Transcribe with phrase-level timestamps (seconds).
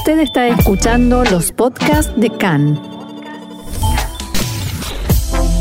[0.00, 2.80] Usted está escuchando los podcasts de CAN.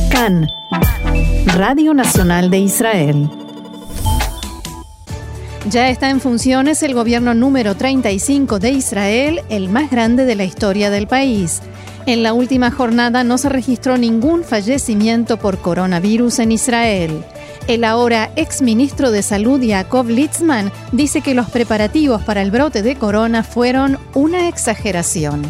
[0.09, 0.47] CAN,
[1.57, 3.29] Radio Nacional de Israel.
[5.69, 10.45] Ya está en funciones el gobierno número 35 de Israel, el más grande de la
[10.45, 11.61] historia del país.
[12.05, 17.25] En la última jornada no se registró ningún fallecimiento por coronavirus en Israel.
[17.69, 22.81] El ahora ex ministro de Salud Yaakov Litzman dice que los preparativos para el brote
[22.81, 25.43] de corona fueron una exageración.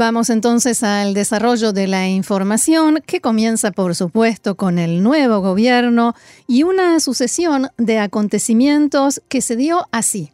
[0.00, 6.14] Vamos entonces al desarrollo de la información que comienza por supuesto con el nuevo gobierno
[6.46, 10.32] y una sucesión de acontecimientos que se dio así.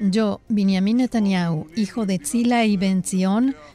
[0.00, 3.02] Yo, Benjamin Netanyahu, hijo de Tzila y Ben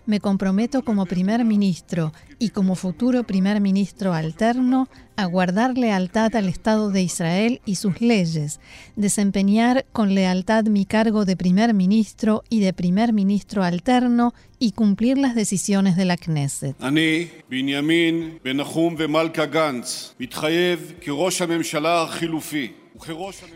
[0.07, 6.47] me comprometo como primer ministro y como futuro primer ministro alterno a guardar lealtad al
[6.47, 8.59] Estado de Israel y sus leyes,
[8.95, 15.17] desempeñar con lealtad mi cargo de primer ministro y de primer ministro alterno y cumplir
[15.17, 16.75] las decisiones de la Knesset.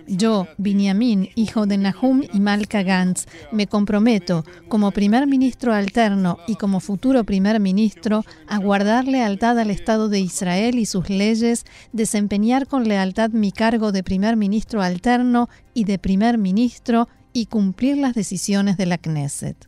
[0.08, 6.55] Yo, Binyamin, hijo de Nahum y Malka Gantz, me comprometo, como primer ministro alterno y
[6.55, 12.67] como futuro primer ministro, a guardar lealtad al Estado de Israel y sus leyes, desempeñar
[12.67, 18.13] con lealtad mi cargo de primer ministro alterno y de primer ministro y cumplir las
[18.13, 19.67] decisiones de la Knesset.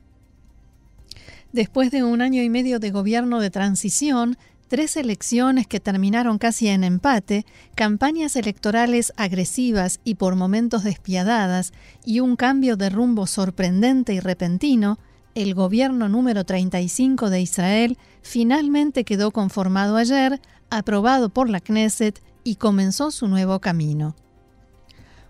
[1.51, 6.69] Después de un año y medio de gobierno de transición, Tres elecciones que terminaron casi
[6.69, 11.71] en empate, campañas electorales agresivas y por momentos despiadadas,
[12.03, 14.97] y un cambio de rumbo sorprendente y repentino,
[15.35, 22.55] el gobierno número 35 de Israel finalmente quedó conformado ayer, aprobado por la Knesset y
[22.55, 24.15] comenzó su nuevo camino.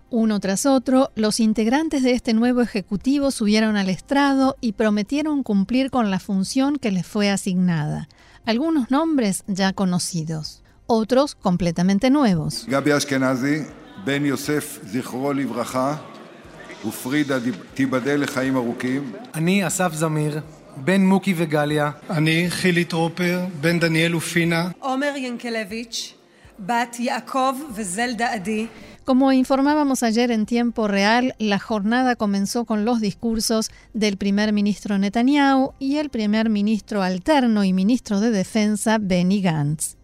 [0.08, 5.90] Uno tras otro, los integrantes de este nuevo Ejecutivo subieron al estrado y prometieron cumplir
[5.90, 8.08] con la función que les fue asignada
[8.45, 12.65] algunos nombres ya conocidos, otros completamente nuevos.
[12.67, 13.65] Gabi Ashkenazi,
[14.05, 15.99] Ben Yosef Zichro Livracha,
[16.83, 17.33] ufrida
[17.73, 19.11] תיבדל לחיים ארוכים.
[19.35, 20.39] אני אסף זמיר,
[20.77, 21.91] בן מוקי וגליה.
[22.09, 24.69] אני חילי טרופר, בן דניאל ופינה.
[24.79, 26.13] עומר ינקלביץ',
[26.59, 28.67] בת יעקב וזלדה עדי.
[29.06, 34.98] Como informábamos ayer en tiempo real, la jornada comenzó con los discursos del primer ministro
[34.98, 39.94] Netanyahu y el primer ministro alterno y ministro de Defensa Benny Gantz.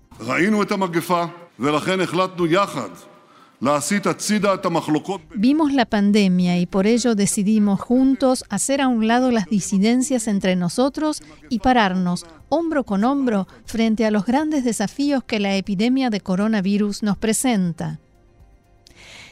[5.34, 10.54] Vimos la pandemia y por ello decidimos juntos hacer a un lado las disidencias entre
[10.54, 16.20] nosotros y pararnos hombro con hombro frente a los grandes desafíos que la epidemia de
[16.20, 17.98] coronavirus nos presenta.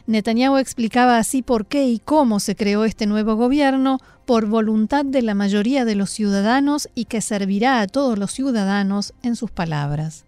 [0.06, 5.22] Netanyahu explicaba así por qué y cómo se creó este nuevo gobierno por voluntad de
[5.22, 10.24] la mayoría de los ciudadanos y que servirá a todos los ciudadanos en sus palabras.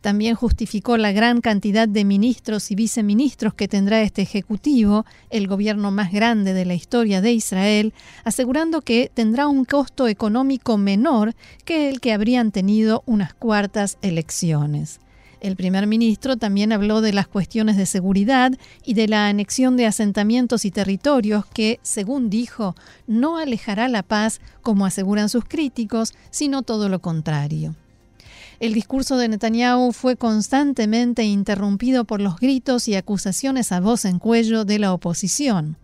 [0.00, 5.90] También justificó la gran cantidad de ministros y viceministros que tendrá este Ejecutivo, el gobierno
[5.90, 7.92] más grande de la historia de Israel,
[8.24, 11.34] asegurando que tendrá un costo económico menor
[11.64, 15.00] que el que habrían tenido unas cuartas elecciones.
[15.40, 18.52] El primer ministro también habló de las cuestiones de seguridad
[18.84, 22.74] y de la anexión de asentamientos y territorios que, según dijo,
[23.06, 27.76] no alejará la paz, como aseguran sus críticos, sino todo lo contrario.
[28.58, 34.18] El discurso de Netanyahu fue constantemente interrumpido por los gritos y acusaciones a voz en
[34.18, 35.76] cuello de la oposición.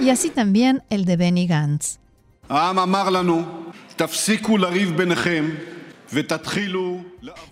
[0.00, 1.98] Y así también el de Benny Gantz.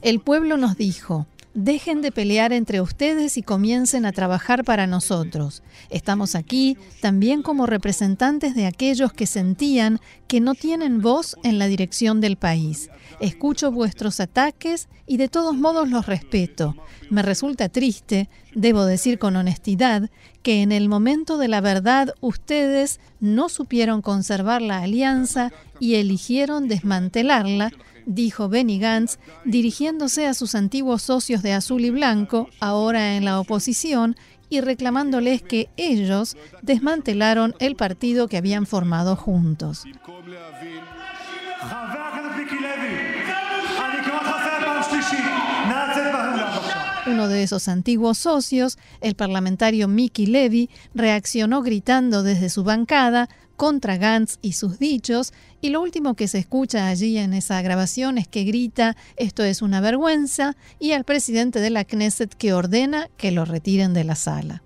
[0.02, 5.62] El pueblo nos dijo, dejen de pelear entre ustedes y comiencen a trabajar para nosotros.
[5.90, 11.66] Estamos aquí también como representantes de aquellos que sentían que no tienen voz en la
[11.66, 12.90] dirección del país.
[13.20, 16.76] Escucho vuestros ataques y de todos modos los respeto.
[17.10, 20.08] Me resulta triste, debo decir con honestidad,
[20.42, 26.68] que en el momento de la verdad ustedes no supieron conservar la alianza y eligieron
[26.68, 27.72] desmantelarla,
[28.06, 33.40] dijo Benny Gantz, dirigiéndose a sus antiguos socios de azul y blanco, ahora en la
[33.40, 34.16] oposición,
[34.50, 39.84] y reclamándoles que ellos desmantelaron el partido que habían formado juntos.
[47.10, 53.96] Uno de esos antiguos socios, el parlamentario Mickey Levy, reaccionó gritando desde su bancada contra
[53.96, 55.32] Gantz y sus dichos,
[55.62, 59.62] y lo último que se escucha allí en esa grabación es que grita esto es
[59.62, 64.14] una vergüenza y al presidente de la Knesset que ordena que lo retiren de la
[64.14, 64.62] sala.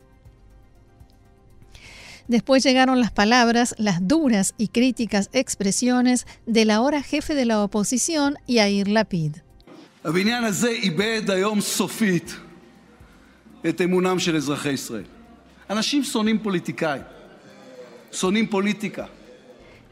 [2.27, 8.37] Después llegaron las palabras, las duras y críticas expresiones del ahora jefe de la oposición,
[8.49, 9.42] Yair Lapid.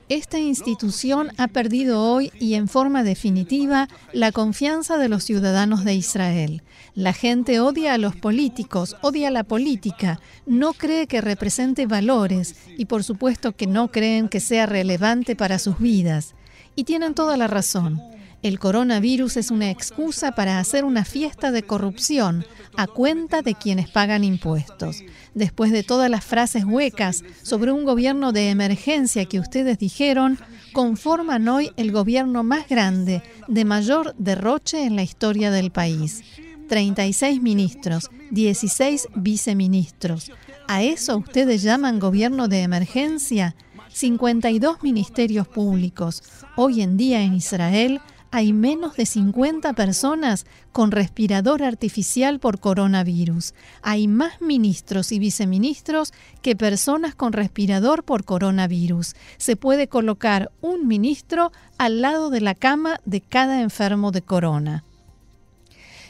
[0.09, 5.95] Esta institución ha perdido hoy y en forma definitiva la confianza de los ciudadanos de
[5.95, 6.65] Israel.
[6.97, 12.87] La gente odia a los políticos, odia la política, no cree que represente valores y
[12.87, 16.35] por supuesto que no creen que sea relevante para sus vidas.
[16.75, 18.03] Y tienen toda la razón.
[18.43, 23.91] El coronavirus es una excusa para hacer una fiesta de corrupción a cuenta de quienes
[23.91, 25.05] pagan impuestos.
[25.35, 30.39] Después de todas las frases huecas sobre un gobierno de emergencia que ustedes dijeron,
[30.73, 36.23] conforman hoy el gobierno más grande, de mayor derroche en la historia del país.
[36.69, 40.33] 36 ministros, 16 viceministros.
[40.67, 43.55] ¿A eso ustedes llaman gobierno de emergencia?
[43.93, 46.23] 52 ministerios públicos.
[46.57, 53.55] Hoy en día en Israel hay menos de 50 personas con respirador artificial por coronavirus.
[53.83, 56.13] Hay más ministros y viceministros
[56.43, 59.15] que personas con respirador por coronavirus.
[59.37, 64.85] Se puede colocar un ministro al lado de la cama de cada enfermo de corona.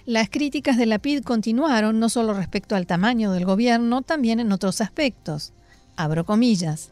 [0.05, 4.53] Las críticas de la PID continuaron no solo respecto al tamaño del gobierno, también en
[4.53, 5.53] otros aspectos.
[5.97, 6.91] Abro comillas.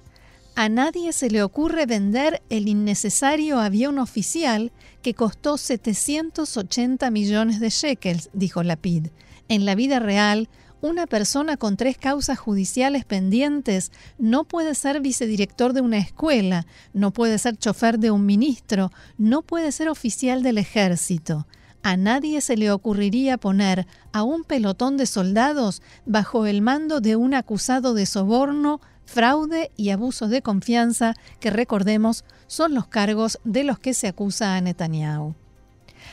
[0.61, 4.73] A nadie se le ocurre vender el innecesario avión oficial
[5.03, 9.07] que costó 780 millones de shekels, dijo Lapid.
[9.47, 10.49] En la vida real,
[10.81, 17.13] una persona con tres causas judiciales pendientes no puede ser vicedirector de una escuela, no
[17.13, 21.47] puede ser chofer de un ministro, no puede ser oficial del ejército.
[21.85, 27.15] A nadie se le ocurriría poner a un pelotón de soldados bajo el mando de
[27.15, 33.65] un acusado de soborno, fraude y abuso de confianza, que recordemos son los cargos de
[33.65, 35.35] los que se acusa a Netanyahu.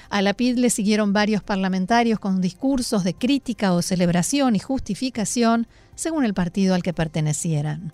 [0.10, 5.68] A la PID le siguieron varios parlamentarios con discursos de crítica o celebración y justificación
[5.96, 7.94] según el partido al que pertenecieran.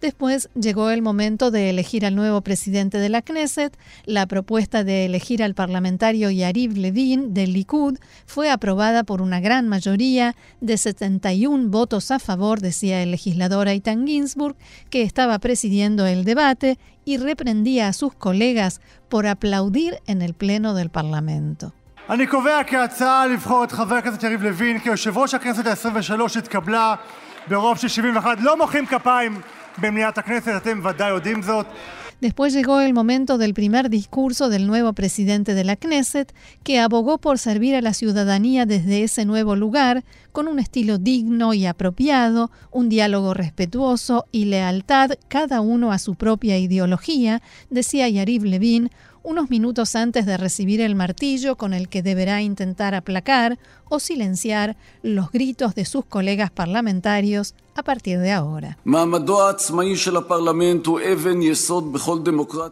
[0.00, 3.76] Después llegó el momento de elegir al nuevo presidente de la Knesset.
[4.04, 9.68] La propuesta de elegir al parlamentario Yariv Levin del Likud fue aprobada por una gran
[9.68, 14.56] mayoría de 71 votos a favor, decía el legislador Aitan Ginsburg,
[14.90, 20.74] que estaba presidiendo el debate y reprendía a sus colegas por aplaudir en el pleno
[20.74, 21.72] del Parlamento.
[32.20, 36.32] Después llegó el momento del primer discurso del nuevo presidente de la Knesset,
[36.62, 41.54] que abogó por servir a la ciudadanía desde ese nuevo lugar, con un estilo digno
[41.54, 47.40] y apropiado, un diálogo respetuoso y lealtad, cada uno a su propia ideología,
[47.70, 48.90] decía Yariv Levin,
[49.22, 54.76] unos minutos antes de recibir el martillo con el que deberá intentar aplacar o silenciar
[55.02, 58.76] los gritos de sus colegas parlamentarios a partir de ahora.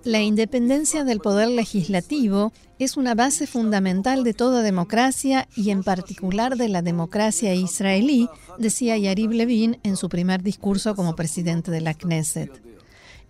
[0.05, 6.57] La independencia del poder legislativo es una base fundamental de toda democracia y en particular
[6.57, 11.95] de la democracia israelí, decía Yariv Levin en su primer discurso como presidente de la
[11.95, 12.51] Knesset.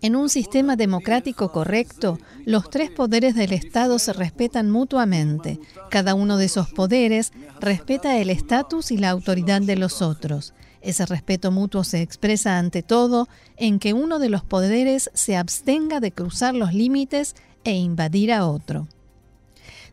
[0.00, 5.60] En un sistema democrático correcto, los tres poderes del Estado se respetan mutuamente.
[5.90, 10.54] Cada uno de esos poderes respeta el estatus y la autoridad de los otros.
[10.80, 16.00] Ese respeto mutuo se expresa ante todo en que uno de los poderes se abstenga
[16.00, 18.88] de cruzar los límites e invadir a otro.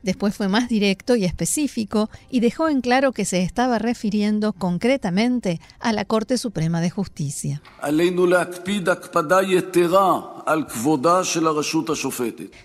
[0.01, 5.59] Después fue más directo y específico y dejó en claro que se estaba refiriendo concretamente
[5.79, 7.61] a la Corte Suprema de Justicia.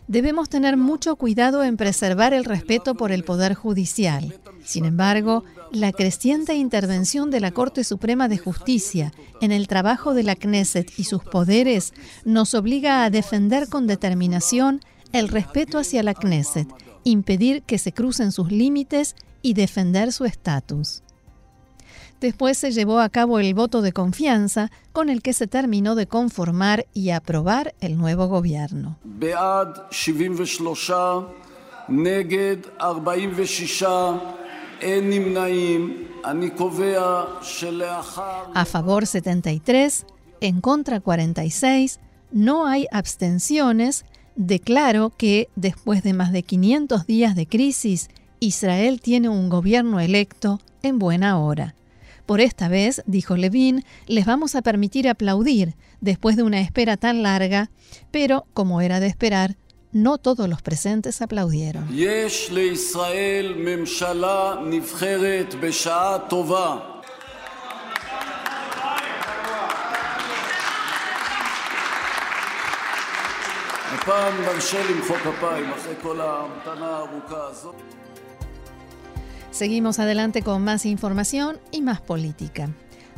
[0.07, 4.38] Debemos tener mucho cuidado en preservar el respeto por el Poder Judicial.
[4.64, 10.23] Sin embargo, la creciente intervención de la Corte Suprema de Justicia en el trabajo de
[10.23, 11.93] la Knesset y sus poderes
[12.25, 14.81] nos obliga a defender con determinación
[15.12, 16.69] el respeto hacia la Knesset
[17.05, 21.03] impedir que se crucen sus límites y defender su estatus.
[22.21, 26.07] Después se llevó a cabo el voto de confianza con el que se terminó de
[26.07, 28.99] conformar y aprobar el nuevo gobierno.
[38.55, 40.07] A favor 73,
[40.41, 42.01] en contra 46,
[42.33, 44.05] no hay abstenciones.
[44.37, 48.09] Declaro que después de más de 500 días de crisis,
[48.41, 51.75] Israel tiene un gobierno electo en buena hora.
[52.26, 57.23] Por esta vez, dijo Levin, les vamos a permitir aplaudir después de una espera tan
[57.23, 57.71] larga,
[58.11, 59.57] pero, como era de esperar,
[59.93, 61.87] no todos los presentes aplaudieron.
[79.51, 82.71] Seguimos adelante con más información y más política.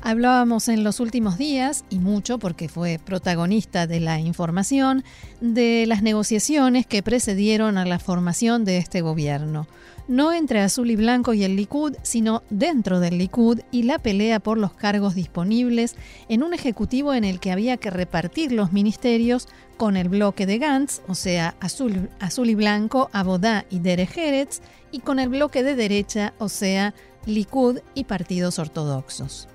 [0.02, 5.02] Hablábamos en los últimos días, y mucho porque fue protagonista de la información,
[5.40, 9.66] de las negociaciones que precedieron a la formación de este gobierno.
[10.08, 14.38] No entre Azul y Blanco y el Likud, sino dentro del Likud y la pelea
[14.38, 15.96] por los cargos disponibles
[16.28, 20.58] en un ejecutivo en el que había que repartir los ministerios con el bloque de
[20.58, 24.60] Gantz, o sea, azul, azul y blanco, Abodá y Derech Eretz,
[24.92, 26.94] y con el bloque de derecha, o sea,
[27.26, 29.48] Likud y partidos ortodoxos.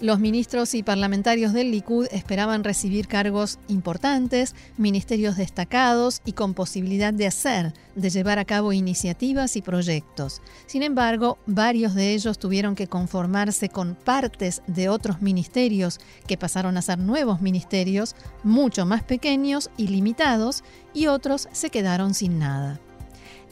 [0.00, 7.12] Los ministros y parlamentarios del Likud esperaban recibir cargos importantes, ministerios destacados y con posibilidad
[7.12, 10.40] de hacer, de llevar a cabo iniciativas y proyectos.
[10.66, 16.76] Sin embargo, varios de ellos tuvieron que conformarse con partes de otros ministerios que pasaron
[16.76, 18.14] a ser nuevos ministerios,
[18.44, 20.62] mucho más pequeños y limitados,
[20.94, 22.78] y otros se quedaron sin nada.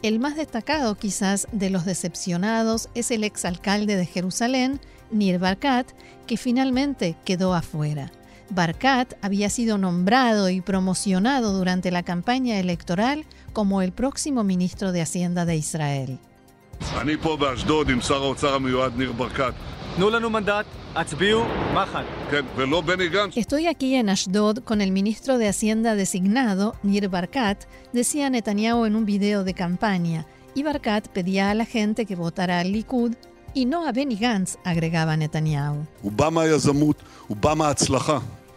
[0.02, 4.78] El más destacado quizás de los decepcionados es el exalcalde de Jerusalén,
[5.10, 5.88] Nir Barkat,
[6.26, 8.10] que finalmente quedó afuera.
[8.50, 15.02] Barkat había sido nombrado y promocionado durante la campaña electoral como el próximo ministro de
[15.02, 16.18] Hacienda de Israel.
[23.34, 28.96] Estoy aquí en Ashdod con el ministro de Hacienda designado, Nir Barkat, decía Netanyahu en
[28.96, 33.14] un video de campaña, y Barkat pedía a la gente que votara al Likud
[33.56, 35.86] y no a Benny Gantz, agregaba Netanyahu.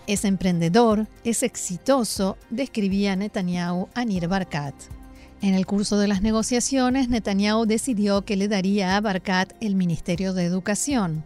[0.08, 4.76] Es emprendedor, es exitoso, describía Netanyahu a Nir Barkat.
[5.42, 10.34] En el curso de las negociaciones, Netanyahu decidió que le daría a Barkat el Ministerio
[10.34, 11.24] de Educación.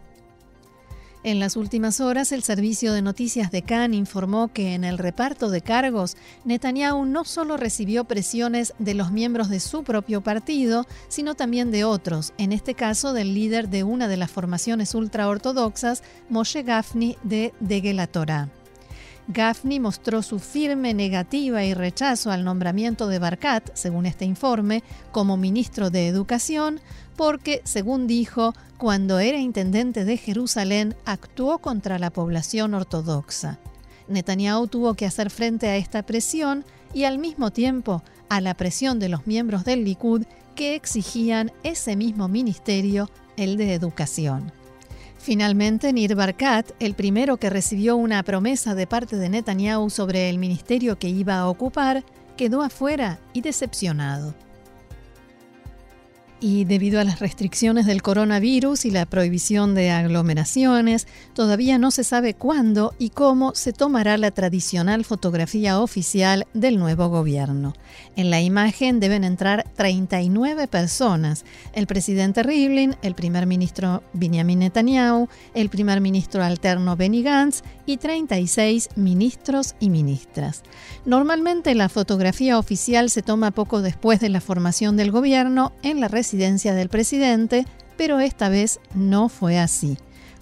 [1.24, 5.48] En las últimas horas, el servicio de noticias de Cannes informó que en el reparto
[5.48, 11.34] de cargos, Netanyahu no solo recibió presiones de los miembros de su propio partido, sino
[11.34, 16.62] también de otros, en este caso del líder de una de las formaciones ultraortodoxas, Moshe
[16.62, 18.50] Gafni de Degel Torah.
[19.28, 25.36] Gafni mostró su firme negativa y rechazo al nombramiento de Barkat, según este informe, como
[25.36, 26.80] ministro de Educación,
[27.16, 33.58] porque, según dijo, cuando era intendente de Jerusalén actuó contra la población ortodoxa.
[34.08, 38.98] Netanyahu tuvo que hacer frente a esta presión y al mismo tiempo a la presión
[38.98, 44.52] de los miembros del Likud que exigían ese mismo ministerio, el de educación.
[45.24, 50.36] Finalmente, Nir Barkat, el primero que recibió una promesa de parte de Netanyahu sobre el
[50.36, 52.04] ministerio que iba a ocupar,
[52.36, 54.34] quedó afuera y decepcionado
[56.44, 62.04] y debido a las restricciones del coronavirus y la prohibición de aglomeraciones, todavía no se
[62.04, 67.72] sabe cuándo y cómo se tomará la tradicional fotografía oficial del nuevo gobierno.
[68.14, 75.28] En la imagen deben entrar 39 personas, el presidente Rivlin, el primer ministro Benjamin Netanyahu,
[75.54, 80.62] el primer ministro alterno Benny Gantz y 36 ministros y ministras.
[81.06, 86.08] Normalmente la fotografía oficial se toma poco después de la formación del gobierno en la
[86.08, 87.64] residencia del presidente,
[87.96, 89.96] pero esta vez no fue así.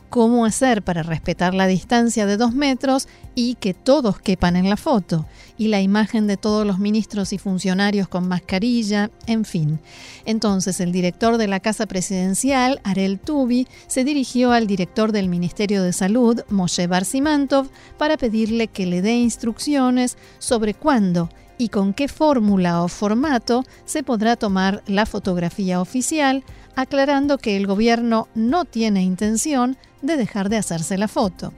[0.08, 4.76] ¿Cómo hacer para respetar la distancia de dos metros y que todos quepan en la
[4.76, 5.26] foto?
[5.56, 9.80] Y la imagen de todos los ministros y funcionarios con mascarilla, en fin.
[10.26, 15.82] Entonces el director de la Casa Presidencial, Arel Tubi, se dirigió al director del Ministerio
[15.82, 22.08] de Salud, Moshe Barsimantov, para pedirle que le dé instrucciones sobre cuándo y con qué
[22.08, 26.44] fórmula o formato se podrá tomar la fotografía oficial,
[26.76, 31.52] aclarando que el gobierno no tiene intención de dejar de hacerse la foto.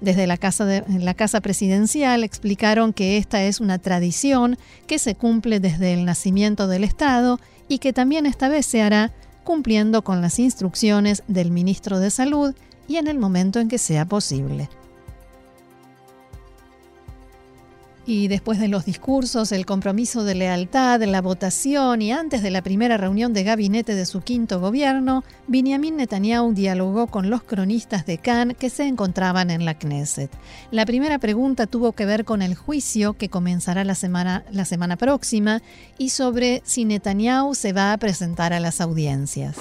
[0.00, 6.04] Desde la casa, Presidencial explicaron que esta es una tradición que se cumple desde el
[6.04, 9.12] nacimiento del Estado y que también esta vez se hará
[9.42, 12.54] cumpliendo con las instrucciones del ministro de Salud
[12.88, 14.68] y en el momento en que sea posible.
[18.08, 22.62] Y después de los discursos, el compromiso de lealtad, la votación y antes de la
[22.62, 28.18] primera reunión de gabinete de su quinto gobierno, Benjamin Netanyahu dialogó con los cronistas de
[28.18, 30.30] Cannes que se encontraban en la Knesset.
[30.70, 34.96] La primera pregunta tuvo que ver con el juicio que comenzará la semana, la semana
[34.96, 35.60] próxima
[35.98, 39.56] y sobre si Netanyahu se va a presentar a las audiencias.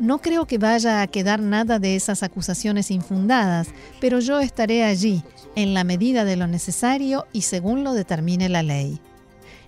[0.00, 3.68] No creo que vaya a quedar nada de esas acusaciones infundadas,
[4.00, 5.22] pero yo estaré allí,
[5.56, 8.98] en la medida de lo necesario y según lo determine la ley.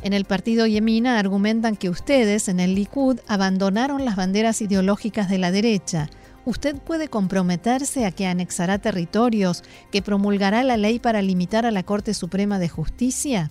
[0.00, 5.36] En el partido Yemina argumentan que ustedes, en el Likud, abandonaron las banderas ideológicas de
[5.36, 6.08] la derecha.
[6.46, 11.82] ¿Usted puede comprometerse a que anexará territorios, que promulgará la ley para limitar a la
[11.82, 13.50] Corte Suprema de Justicia?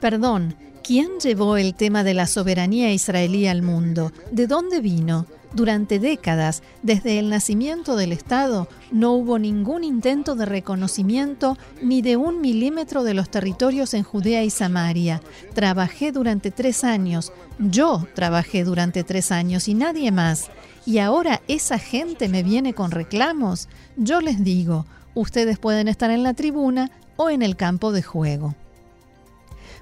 [0.00, 4.12] Perdón, ¿quién llevó el tema de la soberanía israelí al mundo?
[4.30, 5.26] ¿De dónde vino?
[5.54, 12.16] Durante décadas, desde el nacimiento del Estado, no hubo ningún intento de reconocimiento ni de
[12.16, 15.22] un milímetro de los territorios en Judea y Samaria.
[15.54, 20.50] Trabajé durante tres años, yo trabajé durante tres años y nadie más.
[20.86, 23.68] Y ahora esa gente me viene con reclamos.
[23.96, 28.56] Yo les digo, ustedes pueden estar en la tribuna o en el campo de juego.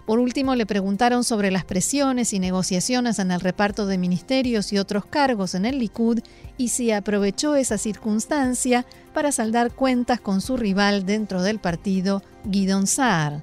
[0.06, 4.78] Por último, le preguntaron sobre las presiones y negociaciones en el reparto de ministerios y
[4.78, 6.21] otros cargos en el Likud
[6.59, 12.87] y si aprovechó esa circunstancia para saldar cuentas con su rival dentro del partido, Guidon
[12.87, 13.42] Saar.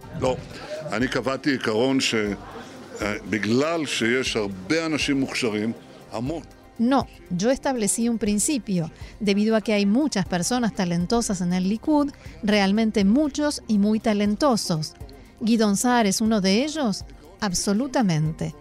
[6.77, 8.89] No, yo establecí un principio.
[9.19, 12.11] Debido a que hay muchas personas talentosas en el Likud,
[12.41, 14.93] realmente muchos y muy talentosos.
[15.41, 17.05] ¿Guidon Saar es uno de ellos?
[17.39, 18.55] Absolutamente.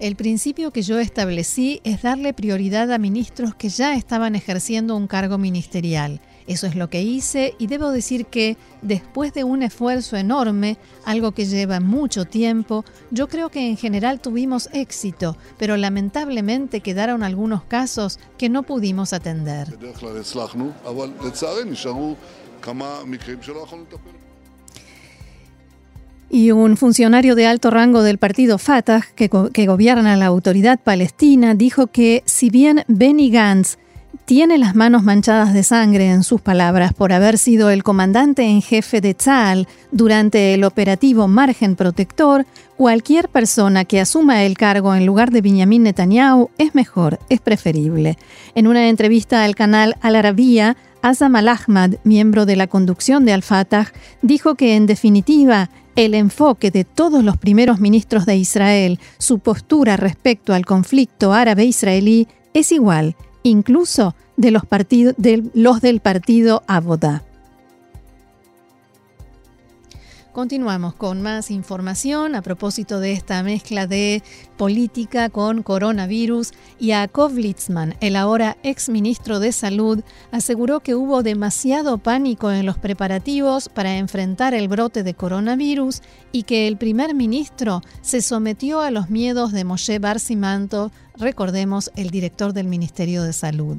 [0.00, 5.06] El principio que yo establecí es darle prioridad a ministros que ya estaban ejerciendo un
[5.06, 6.20] cargo ministerial.
[6.48, 11.32] Eso es lo que hice y debo decir que después de un esfuerzo enorme, algo
[11.32, 17.62] que lleva mucho tiempo, yo creo que en general tuvimos éxito, pero lamentablemente quedaron algunos
[17.62, 19.78] casos que no pudimos atender.
[26.30, 29.28] Y un funcionario de alto rango del partido Fatah, que,
[29.66, 33.76] gobierna la autoridad palestina, dijo que si bien Benny Gantz
[34.24, 38.62] tiene las manos manchadas de sangre, en sus palabras, por haber sido el comandante en
[38.62, 45.04] jefe de Tzal durante el operativo Margen Protector, cualquier persona que asuma el cargo en
[45.04, 48.16] lugar de Benjamin Netanyahu es mejor, es preferible.
[48.54, 53.92] En una entrevista al canal Al Arabiya, Azam al-Ahmad, miembro de la conducción de Al-Fatah,
[54.22, 59.96] dijo que en definitiva el enfoque de todos los primeros ministros de Israel, su postura
[59.96, 67.22] respecto al conflicto árabe-israelí es igual, incluso de los, de los del partido Abodá.
[70.34, 74.20] Continuamos con más información a propósito de esta mezcla de
[74.56, 76.50] política con coronavirus.
[76.80, 82.78] Yaakov Litzman, el ahora ex ministro de Salud, aseguró que hubo demasiado pánico en los
[82.78, 88.90] preparativos para enfrentar el brote de coronavirus y que el primer ministro se sometió a
[88.90, 93.76] los miedos de Moshe Barsimanto, recordemos el director del Ministerio de Salud.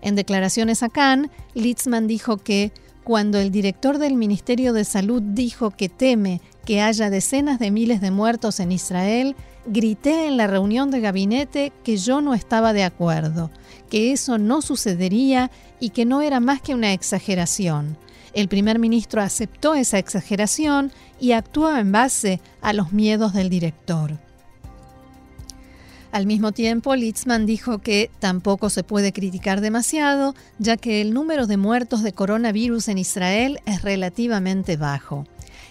[0.00, 2.72] En declaraciones a Cannes, Litzman dijo que
[3.08, 8.02] cuando el director del Ministerio de Salud dijo que teme que haya decenas de miles
[8.02, 12.84] de muertos en Israel, grité en la reunión de gabinete que yo no estaba de
[12.84, 13.50] acuerdo,
[13.88, 17.96] que eso no sucedería y que no era más que una exageración.
[18.34, 24.18] El primer ministro aceptó esa exageración y actuó en base a los miedos del director.
[26.10, 31.46] Al mismo tiempo, Litzman dijo que tampoco se puede criticar demasiado, ya que el número
[31.46, 35.26] de muertos de coronavirus en Israel es relativamente bajo.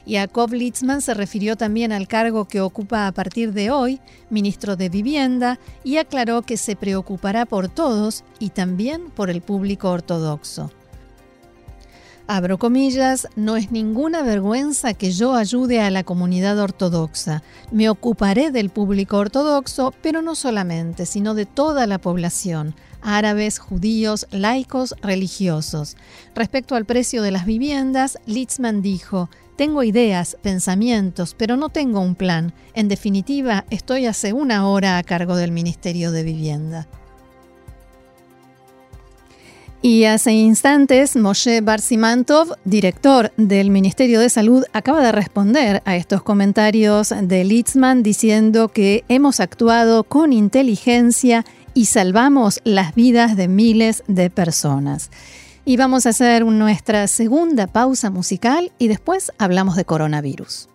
[0.07, 4.89] Jacob Litzman se refirió también al cargo que ocupa a partir de hoy, ministro de
[4.89, 10.71] Vivienda, y aclaró que se preocupará por todos y también por el público ortodoxo.
[12.29, 17.41] Abro comillas, no es ninguna vergüenza que yo ayude a la comunidad ortodoxa.
[17.71, 24.27] Me ocuparé del público ortodoxo, pero no solamente, sino de toda la población, árabes, judíos,
[24.31, 25.95] laicos, religiosos.
[26.35, 32.15] Respecto al precio de las viviendas, Litzman dijo, tengo ideas, pensamientos, pero no tengo un
[32.15, 32.53] plan.
[32.73, 36.87] En definitiva, estoy hace una hora a cargo del Ministerio de Vivienda.
[39.87, 46.23] Y hace instantes, Moshe Barsimantov, director del Ministerio de Salud, acaba de responder a estos
[46.23, 54.03] comentarios de Litzman diciendo que hemos actuado con inteligencia y salvamos las vidas de miles
[54.07, 55.09] de personas.
[55.63, 60.67] Y vamos a hacer nuestra segunda pausa musical y después hablamos de coronavirus.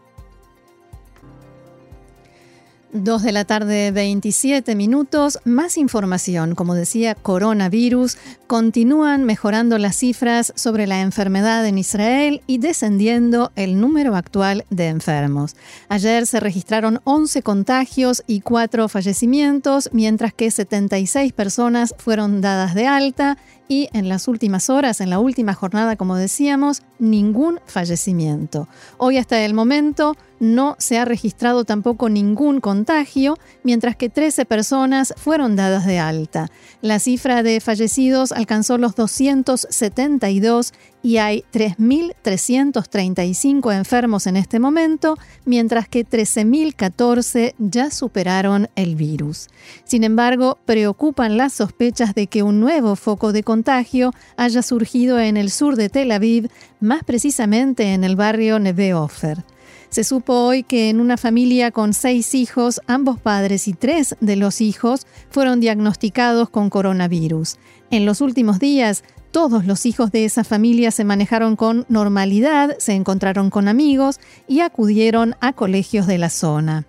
[2.93, 5.39] 2 de la tarde, 27 minutos.
[5.45, 8.19] Más información, como decía, coronavirus.
[8.47, 14.89] Continúan mejorando las cifras sobre la enfermedad en Israel y descendiendo el número actual de
[14.89, 15.57] enfermos.
[15.89, 22.87] Ayer se registraron 11 contagios y 4 fallecimientos, mientras que 76 personas fueron dadas de
[22.87, 23.39] alta
[23.73, 28.69] y en las últimas horas, en la última jornada, como decíamos, ningún fallecimiento.
[28.99, 35.15] Hoy hasta el momento no se ha registrado tampoco ningún contagio, mientras que 13 personas
[35.17, 36.51] fueron dadas de alta.
[36.83, 45.89] La cifra de fallecidos alcanzó los 272 y hay 3.335 enfermos en este momento, mientras
[45.89, 49.49] que 13.014 ya superaron el virus.
[49.85, 55.37] Sin embargo, preocupan las sospechas de que un nuevo foco de contagio haya surgido en
[55.37, 59.45] el sur de Tel Aviv, más precisamente en el barrio Neve Ofer.
[59.93, 64.37] Se supo hoy que en una familia con seis hijos, ambos padres y tres de
[64.37, 67.59] los hijos fueron diagnosticados con coronavirus.
[67.91, 72.95] En los últimos días, todos los hijos de esa familia se manejaron con normalidad, se
[72.95, 76.87] encontraron con amigos y acudieron a colegios de la zona.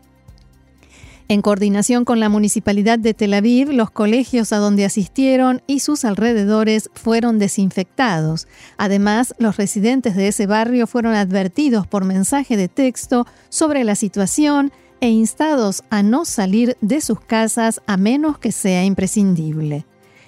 [1.34, 6.06] En coordinación con la Municipalidad de Tel Aviv, los colegios a donde asistieron y sus
[6.06, 8.48] alrededores fueron desinfectados.
[8.78, 14.72] Además, los residentes de ese barrio fueron advertidos por mensaje de texto sobre la situación
[15.02, 19.88] e instados a no salir de sus casas a menos que sea imprescindible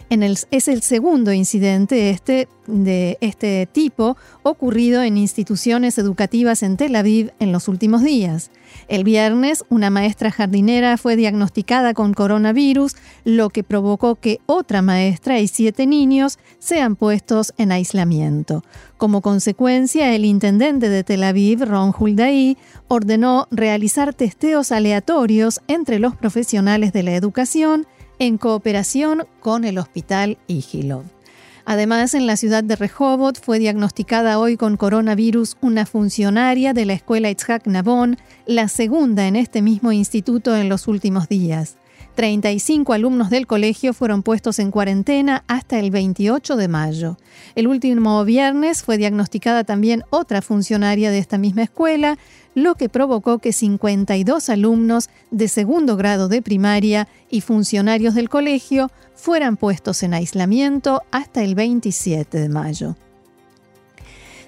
[0.09, 7.31] es el segundo incidente este, de este tipo ocurrido en instituciones educativas en Tel Aviv
[7.39, 8.51] en los últimos días.
[8.87, 15.39] El viernes, una maestra jardinera fue diagnosticada con coronavirus, lo que provocó que otra maestra
[15.39, 18.63] y siete niños sean puestos en aislamiento.
[18.97, 26.15] Como consecuencia, el intendente de Tel Aviv, Ron Huldaí, ordenó realizar testeos aleatorios entre los
[26.15, 27.87] profesionales de la educación
[28.19, 31.03] en cooperación con el Hospital Igilov.
[31.65, 36.93] Además, en la ciudad de Rehovot fue diagnosticada hoy con coronavirus una funcionaria de la
[36.93, 41.77] escuela Itzhak Nabon, la segunda en este mismo instituto en los últimos días.
[42.15, 47.17] 35 alumnos del colegio fueron puestos en cuarentena hasta el 28 de mayo.
[47.55, 52.17] El último viernes fue diagnosticada también otra funcionaria de esta misma escuela,
[52.55, 58.89] lo que provocó que 52 alumnos de segundo grado de primaria y funcionarios del colegio
[59.15, 62.95] fueran puestos en aislamiento hasta el 27 de mayo.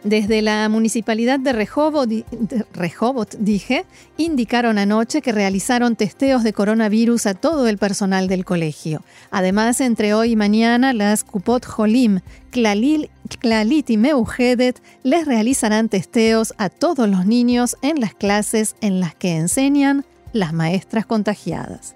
[0.04, 3.86] Desde la municipalidad de Rehovot, dije,
[4.18, 9.04] indicaron anoche que realizaron testeos de coronavirus a todo el personal del colegio.
[9.32, 12.20] Además, entre hoy y mañana, las Kupot Jolim,
[12.52, 19.16] Klalit y Meuhedet les realizarán testeos a todos los niños en las clases en las
[19.16, 21.96] que enseñan las maestras contagiadas.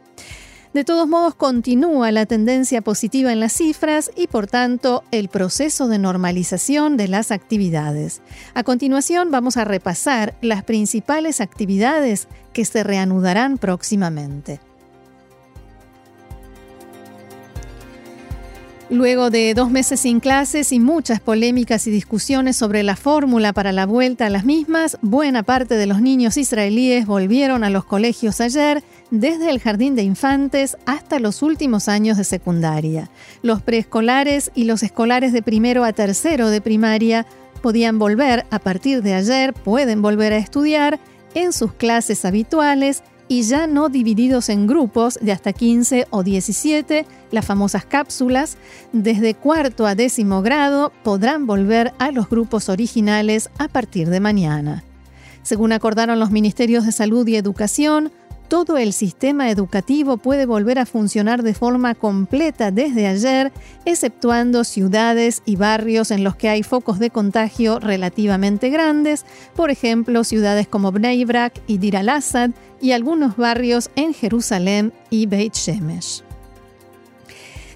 [0.74, 5.90] De todos modos, continúa la tendencia positiva en las cifras y, por tanto, el proceso
[5.90, 8.22] de normalización de las actividades.
[8.54, 14.62] A continuación, vamos a repasar las principales actividades que se reanudarán próximamente.
[18.92, 23.72] Luego de dos meses sin clases y muchas polémicas y discusiones sobre la fórmula para
[23.72, 28.42] la vuelta a las mismas, buena parte de los niños israelíes volvieron a los colegios
[28.42, 33.10] ayer, desde el jardín de infantes hasta los últimos años de secundaria.
[33.42, 37.26] Los preescolares y los escolares de primero a tercero de primaria
[37.62, 41.00] podían volver a partir de ayer, pueden volver a estudiar
[41.34, 47.06] en sus clases habituales y ya no divididos en grupos de hasta 15 o 17,
[47.32, 48.58] las famosas cápsulas,
[48.92, 54.84] desde cuarto a décimo grado podrán volver a los grupos originales a partir de mañana.
[55.44, 58.12] Según acordaron los Ministerios de Salud y Educación,
[58.52, 63.54] todo el sistema educativo puede volver a funcionar de forma completa desde ayer,
[63.86, 70.26] exceptuando ciudades y barrios en los que hay focos de contagio relativamente grandes, por ejemplo,
[70.26, 72.50] ciudades como Bnei Brak y Dir al-Assad,
[72.82, 76.22] y algunos barrios en Jerusalén y Beit Shemesh.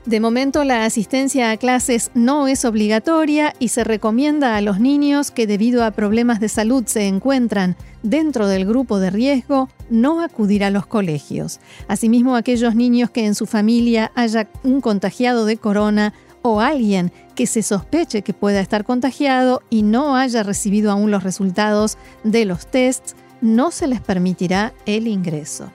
[0.06, 5.32] De momento la asistencia a clases no es obligatoria y se recomienda a los niños
[5.32, 10.64] que debido a problemas de salud se encuentran dentro del grupo de riesgo no acudir
[10.64, 11.60] a los colegios.
[11.88, 16.14] Asimismo, aquellos niños que en su familia haya un contagiado de corona
[16.44, 21.24] o alguien que se sospeche que pueda estar contagiado y no haya recibido aún los
[21.24, 25.72] resultados de los tests, no se les permitirá el ingreso.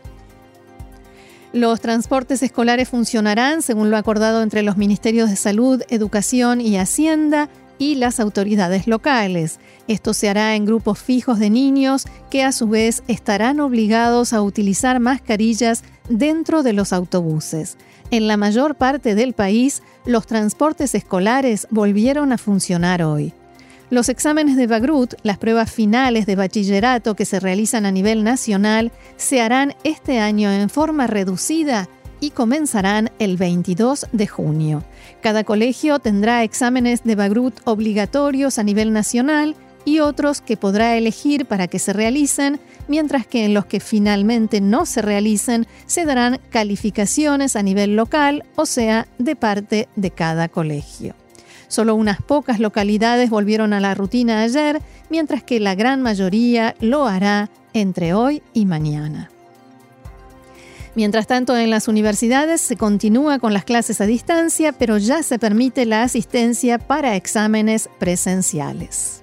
[1.53, 7.49] Los transportes escolares funcionarán según lo acordado entre los Ministerios de Salud, Educación y Hacienda
[7.77, 9.59] y las autoridades locales.
[9.89, 14.43] Esto se hará en grupos fijos de niños que a su vez estarán obligados a
[14.43, 17.79] utilizar mascarillas dentro de los autobuses.
[18.13, 23.33] En la mayor parte del país, los transportes escolares volvieron a funcionar hoy.
[23.91, 28.93] Los exámenes de Bagrut, las pruebas finales de bachillerato que se realizan a nivel nacional,
[29.17, 31.89] se harán este año en forma reducida
[32.21, 34.85] y comenzarán el 22 de junio.
[35.21, 41.47] Cada colegio tendrá exámenes de Bagrut obligatorios a nivel nacional y otros que podrá elegir
[41.47, 46.39] para que se realicen, mientras que en los que finalmente no se realicen se darán
[46.51, 51.17] calificaciones a nivel local, o sea, de parte de cada colegio.
[51.71, 57.07] Solo unas pocas localidades volvieron a la rutina ayer, mientras que la gran mayoría lo
[57.07, 59.31] hará entre hoy y mañana.
[60.97, 65.39] Mientras tanto, en las universidades se continúa con las clases a distancia, pero ya se
[65.39, 69.23] permite la asistencia para exámenes presenciales.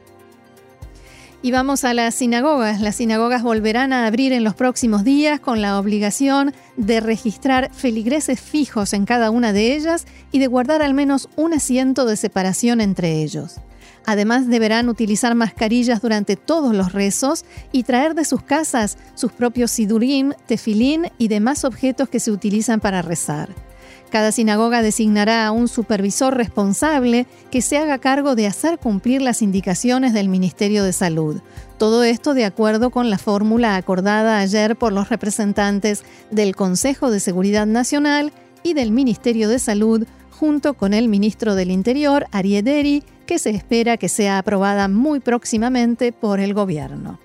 [1.43, 2.81] Y vamos a las sinagogas.
[2.81, 8.41] Las sinagogas volverán a abrir en los próximos días con la obligación de registrar feligreses
[8.41, 12.81] fijos en cada una de ellas y de guardar al menos un asiento de separación
[12.81, 13.61] entre ellos.
[14.05, 19.69] Además, deberán utilizar mascarillas durante todos los rezos y traer de sus casas sus propios
[19.69, 23.66] sidurim, tefilín y demás objetos que se utilizan para rezar.
[24.09, 29.41] Cada sinagoga designará a un supervisor responsable que se haga cargo de hacer cumplir las
[29.41, 31.41] indicaciones del Ministerio de Salud.
[31.77, 37.19] Todo esto de acuerdo con la fórmula acordada ayer por los representantes del Consejo de
[37.19, 38.31] Seguridad Nacional
[38.63, 43.97] y del Ministerio de Salud, junto con el ministro del Interior, Ariederi, que se espera
[43.97, 47.19] que sea aprobada muy próximamente por el gobierno.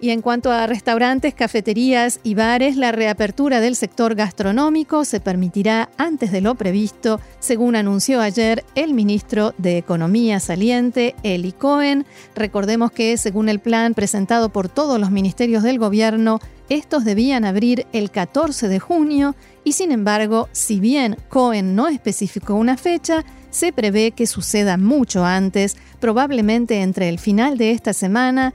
[0.00, 5.90] Y en cuanto a restaurantes, cafeterías y bares, la reapertura del sector gastronómico se permitirá
[5.96, 12.06] antes de lo previsto, según anunció ayer el ministro de Economía saliente, Eli Cohen.
[12.36, 17.86] Recordemos que, según el plan presentado por todos los ministerios del gobierno, estos debían abrir
[17.92, 19.34] el 14 de junio
[19.64, 25.24] y, sin embargo, si bien Cohen no especificó una fecha, se prevé que suceda mucho
[25.24, 28.54] antes, probablemente entre el final de esta semana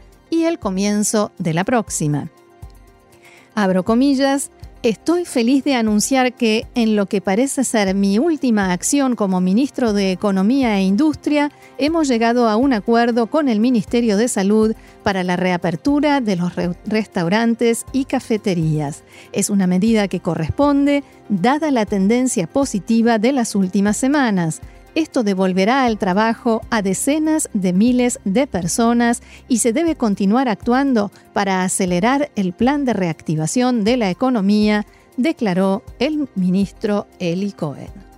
[0.49, 2.29] el comienzo de la próxima.
[3.55, 4.49] Abro comillas,
[4.83, 9.93] estoy feliz de anunciar que en lo que parece ser mi última acción como ministro
[9.93, 15.23] de Economía e Industria, hemos llegado a un acuerdo con el Ministerio de Salud para
[15.23, 16.53] la reapertura de los
[16.85, 19.03] restaurantes y cafeterías.
[19.31, 24.61] Es una medida que corresponde, dada la tendencia positiva de las últimas semanas.
[24.95, 31.11] Esto devolverá el trabajo a decenas de miles de personas y se debe continuar actuando
[31.33, 34.85] para acelerar el plan de reactivación de la economía,
[35.17, 38.12] declaró el ministro Eli Cohen.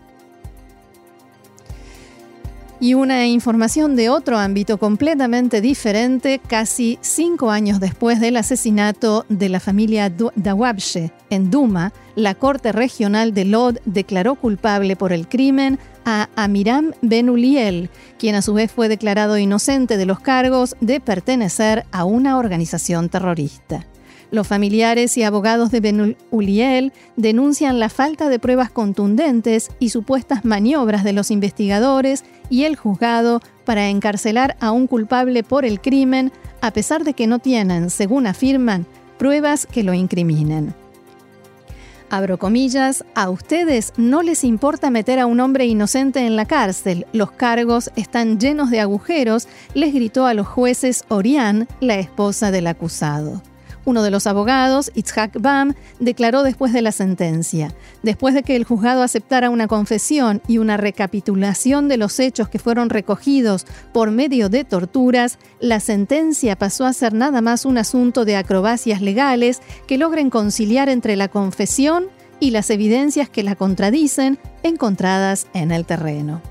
[2.85, 9.49] Y una información de otro ámbito completamente diferente, casi cinco años después del asesinato de
[9.49, 15.79] la familia Dawabshe en Duma, la Corte Regional de Lod declaró culpable por el crimen
[16.05, 20.99] a Amiram Ben Uliel, quien a su vez fue declarado inocente de los cargos de
[20.99, 23.83] pertenecer a una organización terrorista.
[24.35, 30.43] Los familiares y abogados de Ben Uliel denuncian la falta de pruebas contundentes y supuestas
[30.43, 36.33] maniobras de los investigadores y el juzgado para encarcelar a un culpable por el crimen,
[36.59, 38.85] a pesar de que no tienen, según afirman,
[39.17, 40.73] pruebas que lo incriminen.
[42.09, 47.07] Abro comillas, a ustedes no les importa meter a un hombre inocente en la cárcel,
[47.13, 52.67] los cargos están llenos de agujeros, les gritó a los jueces Orián, la esposa del
[52.67, 53.41] acusado.
[53.85, 57.71] Uno de los abogados, Itzhak Bam, declaró después de la sentencia.
[58.01, 62.59] Después de que el juzgado aceptara una confesión y una recapitulación de los hechos que
[62.59, 68.25] fueron recogidos por medio de torturas, la sentencia pasó a ser nada más un asunto
[68.25, 72.05] de acrobacias legales que logren conciliar entre la confesión
[72.39, 76.41] y las evidencias que la contradicen encontradas en el terreno.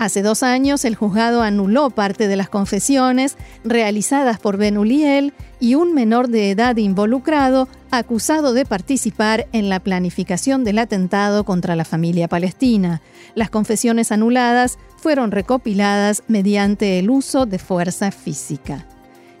[0.00, 5.74] Hace dos años el juzgado anuló parte de las confesiones realizadas por Ben Uliel y
[5.74, 11.84] un menor de edad involucrado acusado de participar en la planificación del atentado contra la
[11.84, 13.02] familia palestina.
[13.34, 18.86] Las confesiones anuladas fueron recopiladas mediante el uso de fuerza física.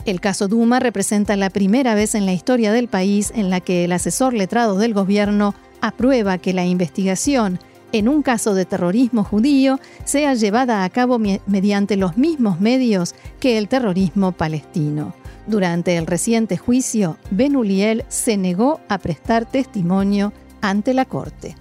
[0.04, 3.86] El caso Duma representa la primera vez en la historia del país en la que
[3.86, 7.58] el asesor letrado del gobierno aprueba que la investigación
[7.92, 13.58] en un caso de terrorismo judío sea llevada a cabo mediante los mismos medios que
[13.58, 15.14] el terrorismo palestino.
[15.46, 21.56] Durante el reciente juicio, Ben Uliel se negó a prestar testimonio ante la Corte.